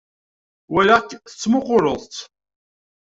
Walaɣ-k 0.71 1.09
tettmuquleḍ-tt. 1.15 2.17